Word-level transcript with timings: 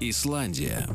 Исландия. 0.00 0.86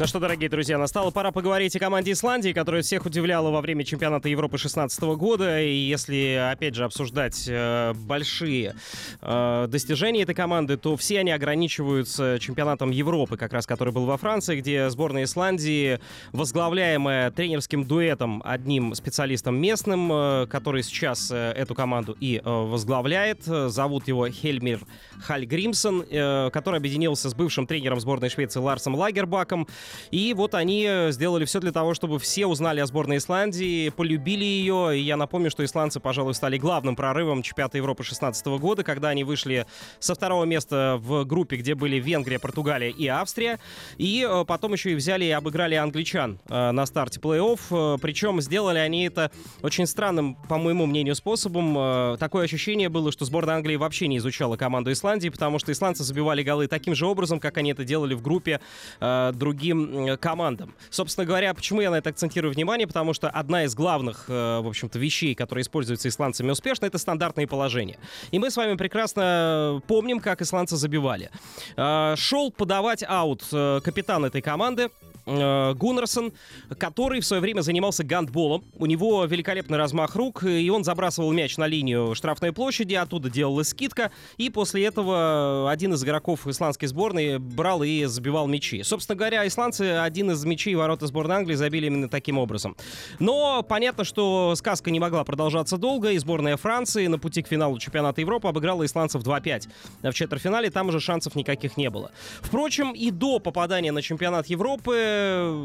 Ну 0.00 0.06
что, 0.06 0.20
дорогие 0.20 0.48
друзья, 0.48 0.78
настала 0.78 1.10
пора 1.10 1.32
поговорить 1.32 1.74
о 1.74 1.80
команде 1.80 2.12
Исландии, 2.12 2.52
которая 2.52 2.82
всех 2.82 3.04
удивляла 3.04 3.50
во 3.50 3.60
время 3.60 3.82
чемпионата 3.82 4.28
Европы 4.28 4.52
2016 4.52 5.02
года. 5.18 5.60
И 5.60 5.74
если, 5.74 6.50
опять 6.52 6.76
же, 6.76 6.84
обсуждать 6.84 7.46
э, 7.48 7.94
большие 7.94 8.76
э, 9.20 9.66
достижения 9.68 10.22
этой 10.22 10.36
команды, 10.36 10.76
то 10.76 10.96
все 10.96 11.18
они 11.18 11.32
ограничиваются 11.32 12.38
чемпионатом 12.38 12.92
Европы, 12.92 13.36
как 13.36 13.52
раз 13.52 13.66
который 13.66 13.92
был 13.92 14.06
во 14.06 14.16
Франции, 14.18 14.60
где 14.60 14.88
сборная 14.88 15.24
Исландии, 15.24 15.98
возглавляемая 16.30 17.32
тренерским 17.32 17.82
дуэтом 17.82 18.40
одним 18.44 18.94
специалистом 18.94 19.60
местным, 19.60 20.12
э, 20.12 20.46
который 20.46 20.84
сейчас 20.84 21.28
э, 21.32 21.54
эту 21.56 21.74
команду 21.74 22.16
и 22.20 22.36
э, 22.36 22.48
возглавляет, 22.48 23.42
зовут 23.42 24.06
его 24.06 24.28
Хельмир 24.28 24.78
Хальгримсон, 25.24 26.04
э, 26.08 26.50
который 26.52 26.76
объединился 26.76 27.30
с 27.30 27.34
бывшим 27.34 27.66
тренером 27.66 27.98
сборной 27.98 28.28
Швеции 28.28 28.60
Ларсом 28.60 28.94
Лагербаком. 28.94 29.66
И 30.10 30.34
вот 30.34 30.54
они 30.54 30.86
э, 30.88 31.12
сделали 31.12 31.44
все 31.44 31.60
для 31.60 31.72
того, 31.72 31.94
чтобы 31.94 32.18
все 32.18 32.46
узнали 32.46 32.80
о 32.80 32.86
сборной 32.86 33.18
Исландии, 33.18 33.90
полюбили 33.90 34.44
ее. 34.44 34.98
И 34.98 35.00
я 35.00 35.16
напомню, 35.16 35.50
что 35.50 35.64
исландцы, 35.64 36.00
пожалуй, 36.00 36.34
стали 36.34 36.58
главным 36.58 36.96
прорывом 36.96 37.42
чемпионата 37.42 37.78
Европы 37.78 38.02
2016 38.02 38.46
года, 38.46 38.84
когда 38.84 39.10
они 39.10 39.24
вышли 39.24 39.66
со 39.98 40.14
второго 40.14 40.44
места 40.44 40.96
в 41.00 41.24
группе, 41.24 41.56
где 41.56 41.74
были 41.74 41.96
Венгрия, 41.96 42.38
Португалия 42.38 42.90
и 42.90 43.06
Австрия. 43.06 43.58
И 43.96 44.26
э, 44.28 44.44
потом 44.46 44.72
еще 44.72 44.92
и 44.92 44.94
взяли 44.94 45.24
и 45.24 45.30
обыграли 45.30 45.74
англичан 45.74 46.38
э, 46.48 46.70
на 46.70 46.86
старте 46.86 47.20
плей-офф. 47.20 47.98
Причем 48.00 48.40
сделали 48.40 48.78
они 48.78 49.04
это 49.04 49.30
очень 49.62 49.86
странным, 49.86 50.34
по 50.34 50.58
моему 50.58 50.86
мнению, 50.86 51.14
способом. 51.14 52.18
Такое 52.18 52.44
ощущение 52.44 52.88
было, 52.88 53.12
что 53.12 53.24
сборная 53.24 53.56
Англии 53.56 53.76
вообще 53.76 54.08
не 54.08 54.18
изучала 54.18 54.56
команду 54.56 54.92
Исландии, 54.92 55.28
потому 55.28 55.58
что 55.58 55.72
исландцы 55.72 56.04
забивали 56.04 56.42
голы 56.42 56.66
таким 56.66 56.94
же 56.94 57.06
образом, 57.06 57.40
как 57.40 57.56
они 57.58 57.70
это 57.70 57.84
делали 57.84 58.14
в 58.14 58.22
группе 58.22 58.60
другим 59.00 59.77
командам. 60.20 60.74
Собственно 60.90 61.26
говоря, 61.26 61.54
почему 61.54 61.80
я 61.80 61.90
на 61.90 61.96
это 61.96 62.10
акцентирую 62.10 62.52
внимание? 62.52 62.86
Потому 62.86 63.14
что 63.14 63.28
одна 63.28 63.64
из 63.64 63.74
главных, 63.74 64.24
э, 64.28 64.60
в 64.60 64.66
общем-то, 64.66 64.98
вещей, 64.98 65.34
которые 65.34 65.62
используются 65.62 66.08
исландцами 66.08 66.50
успешно, 66.50 66.86
это 66.86 66.98
стандартные 66.98 67.46
положения. 67.46 67.98
И 68.30 68.38
мы 68.38 68.50
с 68.50 68.56
вами 68.56 68.76
прекрасно 68.76 69.82
помним, 69.86 70.20
как 70.20 70.42
исландцы 70.42 70.76
забивали. 70.76 71.30
Э, 71.76 72.14
шел 72.16 72.50
подавать 72.50 73.04
аут 73.06 73.44
э, 73.52 73.80
капитан 73.82 74.24
этой 74.24 74.42
команды, 74.42 74.90
Гуннерсон, 75.28 76.32
который 76.78 77.20
в 77.20 77.26
свое 77.26 77.42
время 77.42 77.60
занимался 77.60 78.02
гандболом. 78.02 78.64
У 78.78 78.86
него 78.86 79.24
великолепный 79.26 79.76
размах 79.76 80.16
рук, 80.16 80.44
и 80.44 80.70
он 80.70 80.84
забрасывал 80.84 81.32
мяч 81.32 81.56
на 81.58 81.66
линию 81.66 82.14
штрафной 82.14 82.52
площади, 82.52 82.94
оттуда 82.94 83.28
делалась 83.28 83.68
скидка, 83.68 84.10
и 84.38 84.48
после 84.48 84.86
этого 84.86 85.70
один 85.70 85.92
из 85.92 86.02
игроков 86.02 86.46
исландской 86.46 86.88
сборной 86.88 87.38
брал 87.38 87.82
и 87.82 88.04
забивал 88.06 88.46
мячи. 88.46 88.82
Собственно 88.82 89.16
говоря, 89.16 89.46
исландцы 89.46 89.98
один 89.98 90.30
из 90.30 90.44
мячей 90.44 90.74
ворота 90.74 91.06
сборной 91.06 91.36
Англии 91.36 91.54
забили 91.54 91.86
именно 91.86 92.08
таким 92.08 92.38
образом. 92.38 92.76
Но 93.18 93.62
понятно, 93.62 94.04
что 94.04 94.54
сказка 94.56 94.90
не 94.90 95.00
могла 95.00 95.24
продолжаться 95.24 95.76
долго, 95.76 96.12
и 96.12 96.18
сборная 96.18 96.56
Франции 96.56 97.06
на 97.06 97.18
пути 97.18 97.42
к 97.42 97.48
финалу 97.48 97.78
чемпионата 97.78 98.20
Европы 98.20 98.48
обыграла 98.48 98.86
исландцев 98.86 99.22
2-5. 99.22 99.68
В 100.02 100.12
четвертьфинале 100.14 100.70
там 100.70 100.88
уже 100.88 101.00
шансов 101.00 101.34
никаких 101.34 101.76
не 101.76 101.90
было. 101.90 102.12
Впрочем, 102.40 102.92
и 102.92 103.10
до 103.10 103.40
попадания 103.40 103.92
на 103.92 104.00
чемпионат 104.00 104.46
Европы 104.46 105.16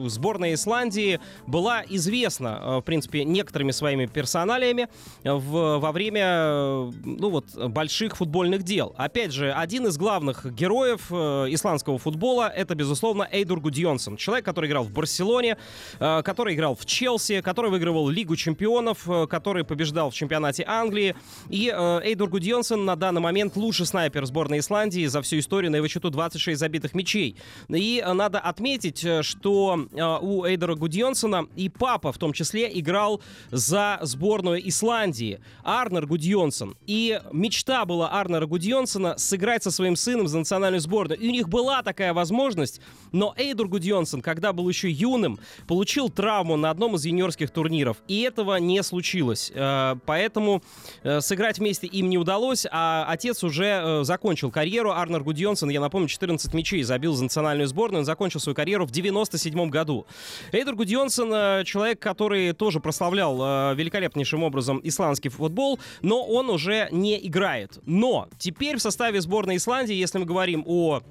сборная 0.07 0.53
Исландии 0.53 1.19
была 1.47 1.83
известна, 1.87 2.59
э, 2.61 2.77
в 2.77 2.81
принципе, 2.81 3.23
некоторыми 3.23 3.71
своими 3.71 4.05
персоналиями 4.05 4.89
в, 5.23 5.79
во 5.79 5.91
время 5.91 6.91
ну 7.03 7.29
вот, 7.29 7.55
больших 7.55 8.17
футбольных 8.17 8.63
дел. 8.63 8.93
Опять 8.97 9.31
же, 9.31 9.51
один 9.53 9.87
из 9.87 9.97
главных 9.97 10.45
героев 10.53 11.07
э, 11.09 11.47
исландского 11.49 11.97
футбола 11.97 12.49
это, 12.49 12.75
безусловно, 12.75 13.27
Эйдур 13.31 13.59
Гудион 13.59 13.93
Йонсон. 13.93 14.17
Человек, 14.17 14.45
который 14.45 14.69
играл 14.69 14.83
в 14.83 14.91
Барселоне, 14.91 15.57
э, 15.99 16.21
который 16.23 16.55
играл 16.55 16.75
в 16.75 16.85
Челси, 16.85 17.41
который 17.41 17.71
выигрывал 17.71 18.09
Лигу 18.09 18.35
чемпионов, 18.35 19.07
э, 19.07 19.27
который 19.27 19.63
побеждал 19.63 20.09
в 20.09 20.13
чемпионате 20.13 20.63
Англии. 20.67 21.15
И 21.49 21.71
э, 21.73 22.01
Эйдур 22.03 22.29
Гудьонсон 22.29 22.85
на 22.85 22.95
данный 22.95 23.21
момент 23.21 23.55
лучший 23.55 23.85
снайпер 23.85 24.25
сборной 24.25 24.59
Исландии 24.59 25.05
за 25.05 25.21
всю 25.21 25.39
историю 25.39 25.71
на 25.71 25.77
его 25.77 25.87
счету 25.87 26.09
26 26.09 26.59
забитых 26.59 26.93
мячей. 26.95 27.37
И 27.69 28.03
надо 28.05 28.39
отметить, 28.39 29.05
что 29.33 29.87
у 30.21 30.45
Эйдора 30.45 30.75
Гудьонсона 30.75 31.47
и 31.55 31.69
папа 31.69 32.11
в 32.11 32.17
том 32.17 32.33
числе 32.33 32.69
играл 32.79 33.21
за 33.51 33.99
сборную 34.01 34.67
Исландии. 34.67 35.39
Арнер 35.63 36.05
Гудьонсон. 36.05 36.75
И 36.85 37.19
мечта 37.31 37.85
была 37.85 38.09
Арнера 38.09 38.45
Гудьонсона 38.45 39.17
сыграть 39.17 39.63
со 39.63 39.71
своим 39.71 39.95
сыном 39.95 40.27
за 40.27 40.37
национальную 40.39 40.81
сборную. 40.81 41.19
И 41.19 41.27
у 41.27 41.31
них 41.31 41.49
была 41.49 41.81
такая 41.81 42.13
возможность, 42.13 42.79
но 43.11 43.33
Эйдур 43.37 43.67
Гудьонсон, 43.67 44.21
когда 44.21 44.53
был 44.53 44.69
еще 44.69 44.89
юным, 44.89 45.39
получил 45.67 46.09
травму 46.09 46.57
на 46.57 46.69
одном 46.69 46.95
из 46.95 47.05
юниорских 47.05 47.49
турниров, 47.51 47.97
и 48.07 48.21
этого 48.21 48.57
не 48.57 48.81
случилось. 48.83 49.51
Э, 49.53 49.95
поэтому 50.05 50.61
э, 51.03 51.21
сыграть 51.21 51.59
вместе 51.59 51.87
им 51.87 52.09
не 52.09 52.17
удалось, 52.17 52.65
а 52.71 53.05
отец 53.07 53.43
уже 53.43 53.65
э, 53.65 54.03
закончил 54.03 54.51
карьеру. 54.51 54.91
Арнер 54.91 55.23
Гудьонсон, 55.23 55.69
я 55.69 55.81
напомню, 55.81 56.07
14 56.07 56.53
мячей 56.53 56.83
забил 56.83 57.13
за 57.13 57.23
национальную 57.23 57.67
сборную, 57.67 57.99
он 57.99 58.05
закончил 58.05 58.39
свою 58.39 58.55
карьеру 58.55 58.85
в 58.85 58.91
97 59.29 59.69
году. 59.69 60.05
Эйдер 60.51 60.75
Гудьонсон 60.75 61.63
человек, 61.65 61.99
который 61.99 62.53
тоже 62.53 62.79
прославлял 62.79 63.75
великолепнейшим 63.75 64.43
образом 64.43 64.79
исландский 64.83 65.29
футбол, 65.29 65.79
но 66.01 66.23
он 66.25 66.49
уже 66.49 66.87
не 66.91 67.25
играет. 67.27 67.79
Но 67.85 68.27
теперь 68.37 68.77
в 68.77 68.81
составе 68.81 69.21
сборной 69.21 69.57
Исландии, 69.57 69.95
если 69.95 70.17
мы 70.17 70.25
говорим 70.25 70.63
о 70.65 71.01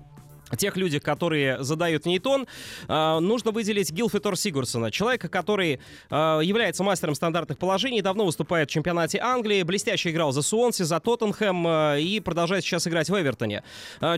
тех 0.56 0.76
людях, 0.76 1.02
которые 1.02 1.62
задают 1.62 2.06
нейтон, 2.06 2.46
э, 2.88 3.18
нужно 3.20 3.50
выделить 3.50 3.90
Гилфитор 3.90 4.36
Сигурсона, 4.36 4.90
человека, 4.90 5.28
который 5.28 5.80
э, 6.10 6.40
является 6.42 6.84
мастером 6.84 7.14
стандартных 7.14 7.58
положений, 7.58 8.02
давно 8.02 8.26
выступает 8.26 8.68
в 8.68 8.72
чемпионате 8.72 9.18
Англии, 9.18 9.62
блестяще 9.62 10.10
играл 10.10 10.32
за 10.32 10.42
Суонси, 10.42 10.82
за 10.82 11.00
Тоттенхэм 11.00 11.66
э, 11.66 12.00
и 12.02 12.20
продолжает 12.20 12.64
сейчас 12.64 12.86
играть 12.86 13.08
в 13.08 13.20
Эвертоне. 13.20 13.62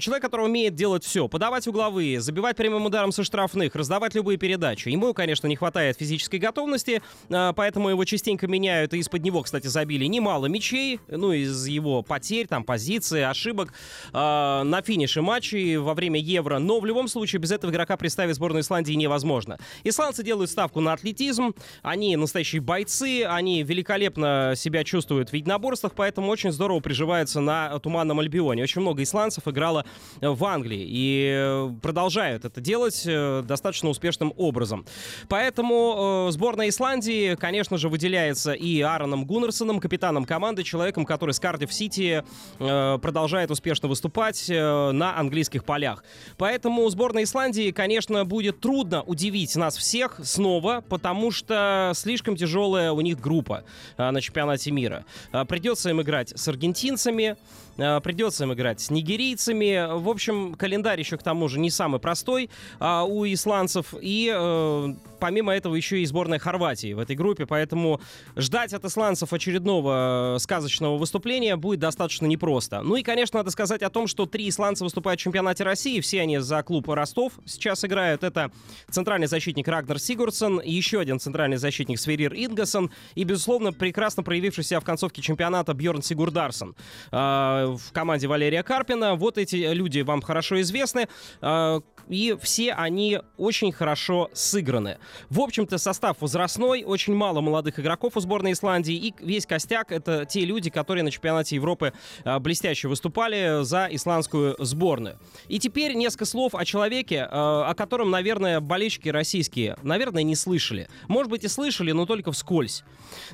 Человек, 0.01 0.23
который 0.23 0.47
умеет 0.47 0.75
делать 0.75 1.05
все, 1.05 1.29
подавать 1.29 1.67
угловые, 1.67 2.21
забивать 2.21 2.57
прямым 2.57 2.87
ударом 2.87 3.13
со 3.13 3.25
штрафных, 3.25 3.75
раздавать 3.75 4.15
любые 4.15 4.39
передачи. 4.39 4.89
Ему, 4.89 5.15
конечно, 5.15 5.47
не 5.47 5.57
хватает 5.57 5.99
физической 5.99 6.37
готовности, 6.37 7.03
поэтому 7.29 7.89
его 7.89 8.05
частенько 8.05 8.47
меняют, 8.47 8.95
и 8.95 8.99
из-под 8.99 9.23
него, 9.23 9.43
кстати, 9.43 9.67
забили 9.67 10.05
немало 10.07 10.47
мячей, 10.47 11.01
ну, 11.09 11.33
из 11.33 11.67
его 11.67 12.03
потерь, 12.03 12.47
там, 12.47 12.65
позиции, 12.65 13.23
ошибок 13.23 13.73
на 14.13 14.83
финише 14.85 15.23
матчей 15.23 15.77
во 15.77 15.95
время 15.95 16.21
евро, 16.25 16.59
но 16.59 16.81
в 16.81 16.87
любом 16.87 17.09
случае 17.09 17.41
без 17.41 17.53
этого 17.53 17.71
игрока 17.71 17.97
представить 17.97 18.35
сборную 18.35 18.63
Исландии 18.63 18.93
невозможно. 18.93 19.59
Исландцы 19.85 20.23
делают 20.23 20.51
ставку 20.51 20.81
на 20.81 20.93
атлетизм, 20.93 21.55
они 21.83 22.17
настоящие 22.17 22.61
бойцы, 22.61 23.25
они 23.25 23.63
великолепно 23.63 24.55
себя 24.57 24.85
чувствуют 24.85 25.31
в 25.31 25.35
единоборствах, 25.35 25.93
поэтому 25.95 26.31
очень 26.31 26.53
здорово 26.53 26.81
приживаются 26.81 27.41
на 27.41 27.79
Туманном 27.79 28.21
Альбионе. 28.21 28.63
Очень 28.63 28.81
много 28.81 29.03
исландцев 29.03 29.47
играло 29.49 29.85
в 30.21 30.45
Англии 30.45 30.85
и 30.87 31.71
продолжают 31.83 32.45
это 32.45 32.61
делать 32.61 33.03
э, 33.07 33.43
достаточно 33.45 33.89
успешным 33.89 34.33
образом. 34.37 34.87
Поэтому 35.29 36.29
э, 36.29 36.33
сборная 36.33 36.69
Исландии, 36.69 37.35
конечно 37.35 37.79
же, 37.79 37.89
выделяется 37.89 38.53
и 38.53 38.81
Аароном 38.81 39.27
Гуннерсоном, 39.27 39.81
капитаном 39.81 40.25
команды, 40.25 40.63
человеком, 40.63 41.05
который 41.05 41.33
с 41.33 41.41
Кардив 41.41 41.73
Сити 41.73 42.25
э, 42.59 42.99
продолжает 43.01 43.51
успешно 43.51 43.89
выступать 43.89 44.49
на 44.49 45.19
английских 45.19 45.65
полях. 45.65 46.05
Поэтому 46.37 46.89
сборная 46.91 47.25
Исландии, 47.25 47.71
конечно, 47.71 48.25
будет 48.25 48.61
трудно 48.61 49.03
удивить 49.03 49.55
нас 49.57 49.77
всех 49.77 50.21
снова, 50.23 50.83
потому 50.89 51.31
что 51.31 51.93
слишком 51.95 52.37
тяжелая 52.37 52.93
у 52.93 53.01
них 53.01 53.21
группа 53.21 53.65
а, 53.97 54.11
на 54.11 54.21
чемпионате 54.21 54.71
мира. 54.71 55.05
А, 55.33 55.45
придется 55.45 55.91
им 55.91 56.01
играть 56.03 56.31
с 56.31 56.49
аргентинцами, 56.49 57.37
Э, 57.77 58.01
придется 58.01 58.45
им 58.45 58.53
играть 58.53 58.81
с 58.81 58.91
нигерийцами. 58.91 59.99
В 59.99 60.09
общем, 60.09 60.55
календарь 60.55 61.01
еще 61.01 61.17
к 61.17 61.23
тому 61.23 61.49
же 61.49 61.59
не 61.59 61.71
самый 61.71 62.01
простой 62.01 62.51
а, 62.79 63.05
у 63.05 63.25
исландцев. 63.27 63.95
И 64.01 64.33
э, 64.35 64.95
помимо 65.19 65.55
этого 65.55 65.75
еще 65.75 66.01
и 66.01 66.07
сборная 66.07 66.39
Хорватии 66.39 66.93
в 66.93 66.99
этой 66.99 67.17
группе, 67.17 67.47
поэтому 67.47 68.01
ждать 68.37 68.73
от 68.73 68.85
исландцев 68.85 69.33
очередного 69.33 70.37
э, 70.37 70.39
сказочного 70.39 70.97
выступления 70.99 71.57
будет 71.57 71.81
достаточно 71.81 72.27
непросто. 72.27 72.83
Ну 72.83 72.97
и, 72.97 73.03
конечно, 73.03 73.39
надо 73.41 73.51
сказать 73.51 73.83
о 73.83 73.91
том, 73.91 74.07
что 74.07 74.27
три 74.27 74.49
исландца 74.49 74.85
выступают 74.85 75.21
в 75.21 75.23
чемпионате 75.23 75.65
России, 75.65 76.01
все 76.05 76.21
они 76.21 76.39
за 76.39 76.63
клуб 76.63 76.89
Ростов 76.89 77.33
сейчас 77.47 77.85
играют. 77.85 78.23
Это 78.23 78.51
центральный 78.91 79.27
защитник 79.27 79.67
Рагнар 79.67 79.99
Сигурдсон, 79.99 80.61
еще 80.63 81.01
один 81.01 81.19
центральный 81.19 81.57
защитник 81.57 81.99
Сверир 81.99 82.35
Ингассон 82.35 82.91
и, 83.15 83.25
безусловно, 83.25 83.73
прекрасно 83.73 84.23
проявившийся 84.23 84.79
в 84.81 84.85
концовке 84.85 85.23
чемпионата 85.23 85.73
Бьорн 85.73 86.03
Сигурдарсон 86.03 86.77
э, 87.11 87.17
в 87.17 87.93
команде 87.93 88.29
Валерия 88.29 88.63
Карпина. 88.63 89.15
Вот 89.15 89.39
эти 89.39 89.57
люди 89.73 90.01
вам 90.01 90.21
хорошо 90.21 90.61
известны. 90.61 91.09
Э, 91.41 91.81
и 92.09 92.37
все 92.41 92.73
они 92.73 93.21
очень 93.37 93.73
хорошо 93.73 94.31
сыграны. 94.33 94.99
В 95.31 95.41
общем-то, 95.41 95.79
состав 95.79 96.21
возрастной, 96.21 96.85
очень 96.85 97.15
мало 97.15 97.41
молодых 97.41 97.79
игроков 97.81 98.17
у 98.17 98.21
сборной 98.21 98.53
Исландии, 98.53 98.95
и 98.95 99.15
весь 99.21 99.47
костяк— 99.47 99.93
это 99.93 100.25
те 100.25 100.45
люди, 100.45 100.71
которые 100.71 101.03
на 101.03 101.11
чемпионате 101.11 101.57
Европы 101.57 101.93
а, 102.25 102.39
блестяще 102.39 102.89
выступали 102.89 103.65
за 103.65 103.89
исландскую 103.91 104.57
сборную. 104.59 105.19
И 105.49 105.59
теперь 105.59 105.84
несколько 105.93 106.25
слов 106.25 106.55
о 106.55 106.65
человеке, 106.65 107.29
а, 107.31 107.69
о 107.69 107.75
котором, 107.75 108.11
наверное, 108.11 108.61
болельщики 108.61 109.09
российские, 109.09 109.77
наверное, 109.83 110.23
не 110.23 110.35
слышали. 110.35 110.89
Может 111.09 111.31
быть, 111.31 111.45
и 111.45 111.49
слышали, 111.49 111.93
но 111.93 112.07
только 112.07 112.33
вскользь. 112.33 112.85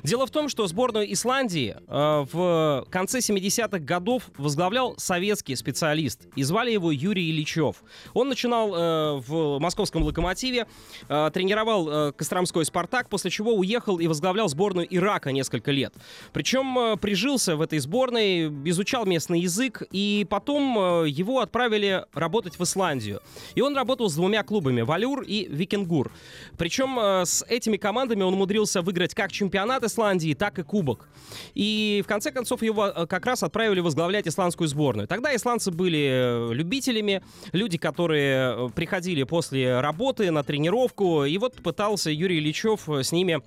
Дело 0.03 0.25
в 0.25 0.31
том, 0.31 0.49
что 0.49 0.67
сборную 0.67 1.11
Исландии 1.13 1.75
а, 1.87 2.25
в 2.31 2.85
конце 2.89 3.19
70-х 3.19 3.79
годов 3.79 4.23
возглавлял 4.37 4.95
советский 4.97 5.55
специалист, 5.55 6.27
и 6.35 6.43
звали 6.43 6.71
его 6.71 6.91
Юрий 6.91 7.29
Ильичев. 7.29 7.83
Он 8.13 8.29
начинал 8.29 8.73
э, 8.73 9.21
в 9.27 9.59
московском 9.59 10.03
«Локомотиве», 10.03 10.67
э, 11.07 11.31
тренировал 11.33 11.89
э, 11.89 12.11
Костромской 12.13 12.65
«Спартак», 12.65 13.09
после 13.09 13.31
чего 13.31 13.53
уехал 13.53 13.99
и 13.99 14.07
возглавлял 14.07 14.49
сборную 14.49 14.87
Ирака 14.89 15.31
несколько 15.31 15.71
лет. 15.71 15.93
Причем 16.33 16.77
э, 16.77 16.97
прижился 16.97 17.55
в 17.55 17.61
этой 17.61 17.79
сборной, 17.79 18.47
изучал 18.69 19.05
местный 19.05 19.39
язык, 19.41 19.83
и 19.91 20.25
потом 20.29 20.77
э, 20.77 21.09
его 21.09 21.39
отправили 21.39 22.05
работать 22.13 22.40
в 22.57 22.63
Исландию. 22.63 23.21
И 23.55 23.61
он 23.61 23.75
работал 23.75 24.09
с 24.09 24.15
двумя 24.15 24.43
клубами 24.43 24.81
«Валюр» 24.81 25.21
и 25.21 25.47
«Викингур». 25.49 26.11
Причем 26.57 26.97
э, 26.99 27.25
с 27.25 27.43
этими 27.47 27.77
командами 27.77 28.23
он 28.23 28.33
умудрился 28.33 28.81
выиграть 28.81 29.13
как 29.13 29.31
чемпионат 29.31 29.83
Исландии, 29.83 30.33
так 30.33 30.59
и 30.59 30.63
кубок. 30.63 31.07
И 31.53 32.01
в 32.03 32.07
конце 32.07 32.31
концов 32.31 32.61
его 32.61 32.87
э, 32.87 33.05
как 33.07 33.25
раз 33.25 33.43
отправили 33.43 33.79
возглавлять 33.79 34.27
исландскую 34.27 34.67
сборную. 34.67 35.07
Тогда 35.07 35.35
исландцы 35.35 35.71
были 35.71 36.49
э, 36.51 36.53
любителями, 36.53 37.21
люди, 37.51 37.77
которые 37.77 38.69
приходили 38.69 39.23
после 39.23 39.79
работы 39.79 40.31
на 40.31 40.43
тренировку, 40.43 41.25
и 41.25 41.37
вот 41.37 41.55
пытался 41.61 42.09
Юрий 42.11 42.39
Ильичев 42.39 42.87
с 42.87 43.11
ними 43.11 43.41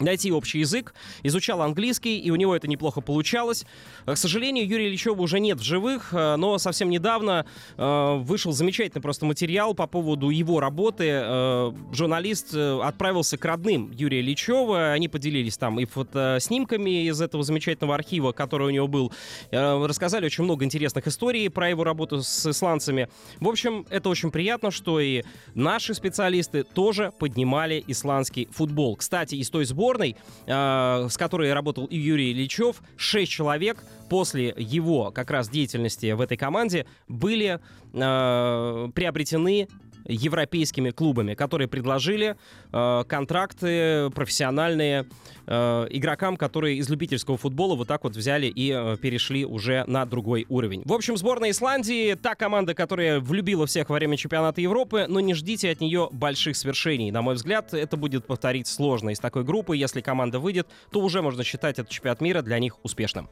найти 0.00 0.32
общий 0.32 0.60
язык, 0.60 0.94
изучал 1.22 1.62
английский, 1.62 2.18
и 2.18 2.30
у 2.30 2.36
него 2.36 2.54
это 2.54 2.68
неплохо 2.68 3.00
получалось. 3.00 3.66
К 4.06 4.16
сожалению, 4.16 4.66
Юрия 4.66 4.88
Ильичева 4.88 5.20
уже 5.20 5.40
нет 5.40 5.60
в 5.60 5.62
живых, 5.62 6.12
э, 6.12 6.36
но 6.36 6.58
совсем 6.58 6.90
недавно 6.90 7.46
э, 7.76 8.16
вышел 8.18 8.52
замечательный 8.52 9.00
просто 9.00 9.26
материал 9.26 9.74
по 9.74 9.86
поводу 9.86 10.30
его 10.30 10.60
работы. 10.60 11.04
Э, 11.08 11.72
журналист 11.92 12.54
отправился 12.54 13.36
к 13.36 13.44
родным 13.44 13.90
Юрия 13.92 14.20
Ильичева, 14.20 14.92
они 14.92 15.08
поделились 15.08 15.56
там 15.56 15.80
и 15.80 15.84
фотоснимками 15.84 17.06
из 17.06 17.20
этого 17.20 17.42
замечательного 17.42 17.94
архива, 17.94 18.32
который 18.32 18.68
у 18.68 18.70
него 18.70 18.88
был, 18.88 19.12
рассказали 19.50 20.26
очень 20.26 20.44
много 20.44 20.64
интересных 20.64 21.06
историй 21.06 21.48
про 21.50 21.68
его 21.68 21.84
работу 21.84 22.22
с 22.22 22.46
исландцами. 22.46 23.08
В 23.40 23.48
общем, 23.48 23.86
это 23.90 24.08
очень 24.08 24.30
приятно, 24.30 24.70
что 24.70 25.00
и 25.00 25.22
наши 25.54 25.94
специалисты 25.94 26.62
тоже 26.62 27.12
поднимали 27.18 27.82
исландский 27.86 28.48
футбол. 28.50 28.96
Кстати, 28.96 29.36
из 29.36 29.50
той 29.50 29.64
сборной 29.64 29.84
сборной, 29.94 30.16
э, 30.46 31.08
с 31.08 31.16
которой 31.16 31.52
работал 31.52 31.86
и 31.86 31.96
Юрий 31.96 32.32
Ильичев, 32.32 32.82
6 32.96 33.30
человек 33.30 33.82
после 34.08 34.54
его 34.56 35.10
как 35.10 35.30
раз 35.30 35.48
деятельности 35.48 36.12
в 36.12 36.20
этой 36.20 36.36
команде 36.36 36.86
были 37.08 37.60
э, 37.92 38.88
приобретены 38.94 39.68
европейскими 40.06 40.90
клубами, 40.90 41.34
которые 41.34 41.68
предложили 41.68 42.36
э, 42.72 43.04
контракты 43.08 44.10
профессиональные 44.10 45.06
э, 45.46 45.86
игрокам, 45.90 46.36
которые 46.36 46.76
из 46.76 46.88
любительского 46.88 47.36
футбола 47.36 47.74
вот 47.74 47.88
так 47.88 48.04
вот 48.04 48.16
взяли 48.16 48.46
и 48.46 48.72
э, 48.72 48.96
перешли 49.00 49.44
уже 49.44 49.84
на 49.86 50.04
другой 50.04 50.46
уровень. 50.48 50.82
В 50.84 50.92
общем, 50.92 51.16
сборная 51.16 51.50
Исландии 51.50 52.14
та 52.14 52.34
команда, 52.34 52.74
которая 52.74 53.20
влюбила 53.20 53.66
всех 53.66 53.88
во 53.88 53.96
время 53.96 54.16
чемпионата 54.16 54.60
Европы, 54.60 55.06
но 55.08 55.20
не 55.20 55.34
ждите 55.34 55.70
от 55.70 55.80
нее 55.80 56.08
больших 56.12 56.56
свершений. 56.56 57.10
На 57.10 57.22
мой 57.22 57.34
взгляд, 57.34 57.72
это 57.74 57.96
будет 57.96 58.26
повторить 58.26 58.66
сложно 58.66 59.10
из 59.10 59.18
такой 59.18 59.44
группы. 59.44 59.76
Если 59.76 60.00
команда 60.00 60.38
выйдет, 60.38 60.68
то 60.90 61.00
уже 61.00 61.22
можно 61.22 61.44
считать 61.44 61.78
этот 61.78 61.90
чемпионат 61.90 62.20
мира 62.20 62.42
для 62.42 62.58
них 62.58 62.76
успешным. 62.82 63.28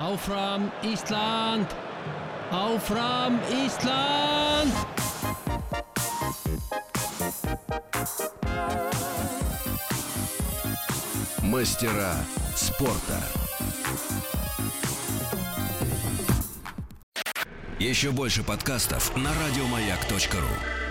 Áfram 0.00 0.70
Ísland! 0.84 1.66
Áfram 2.52 3.40
Ísland! 3.50 4.97
Мастера 11.48 12.14
спорта. 12.54 13.24
Еще 17.78 18.10
больше 18.10 18.42
подкастов 18.42 19.16
на 19.16 19.30
радиомаяк.ру. 19.32 20.87